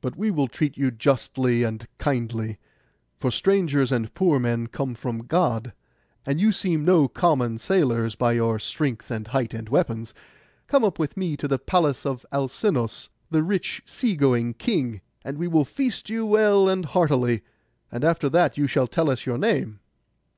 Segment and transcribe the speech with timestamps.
[0.00, 2.58] But we will treat you justly and kindly,
[3.18, 5.74] for strangers and poor men come from God;
[6.24, 10.14] and you seem no common sailors by your strength, and height, and weapons.
[10.68, 15.36] Come up with me to the palace of Alcinous, the rich sea going king, and
[15.36, 17.42] we will feast you well and heartily;
[17.92, 19.80] and after that you shall tell us your name.